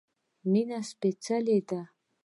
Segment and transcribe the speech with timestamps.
[0.51, 1.81] مينه سپيڅلی ده